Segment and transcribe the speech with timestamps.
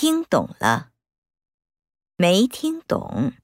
[0.00, 0.92] 听懂了。
[2.16, 3.34] 没听懂。